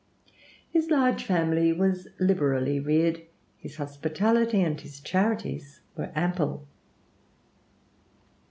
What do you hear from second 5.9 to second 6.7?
were ample.